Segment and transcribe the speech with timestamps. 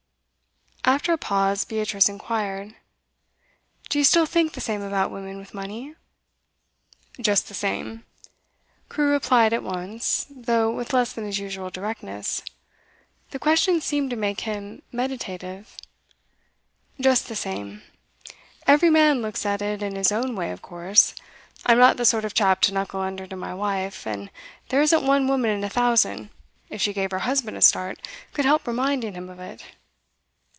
[0.83, 2.75] After a pause, Beatrice inquired:
[3.87, 5.93] 'Do you still think the same about women with money?'
[7.21, 8.03] 'Just the same,'
[8.89, 12.41] Crewe replied at once, though with less than his usual directness;
[13.29, 15.77] the question seemed to make him meditative.
[16.99, 17.83] 'Just the same.
[18.67, 21.13] Every man looks at it in his own way, of course.
[21.65, 24.29] I'm not the sort of chap to knuckle under to my wife; and
[24.69, 26.31] there isn't one woman in a thousand,
[26.71, 27.99] if she gave her husband a start,
[28.33, 29.63] could help reminding him of it.